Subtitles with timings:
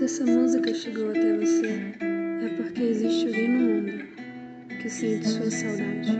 [0.00, 1.66] Se essa música chegou até você,
[2.00, 4.04] é porque existe alguém no mundo
[4.80, 6.18] que sente sua saudade.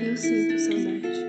[0.00, 1.26] Eu sinto saudade.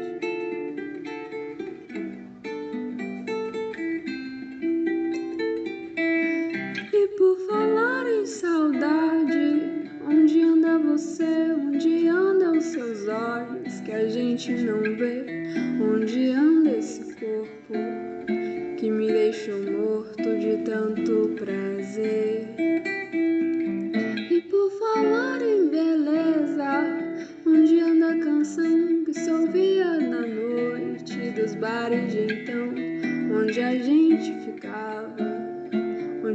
[6.94, 11.24] E por falar em saudade, onde anda você?
[11.58, 15.26] Onde andam seus olhos que a gente não vê?
[15.82, 17.74] Onde anda esse corpo
[18.78, 20.25] que me deixou morto
[20.64, 22.48] tanto prazer?
[24.32, 26.84] E por falar em beleza,
[27.46, 32.74] onde anda a canção que se ouvia na noite dos bares de então,
[33.38, 35.36] onde a gente ficava?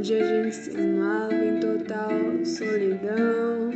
[0.01, 2.09] onde a gente se amava em total
[2.43, 3.69] solidão.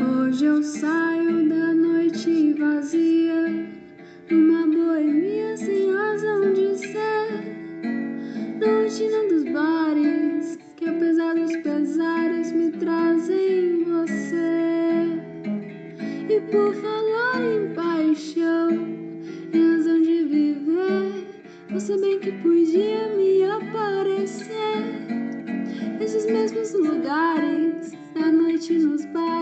[0.00, 3.31] Hoje eu saio da noite vazia,
[28.78, 29.41] nos bares